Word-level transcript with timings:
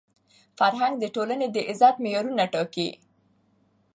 فرهنګ 0.57 0.95
د 0.99 1.05
ټولني 1.15 1.47
د 1.51 1.57
عزت 1.69 1.95
معیارونه 2.03 2.43
ټاکي. 2.53 2.89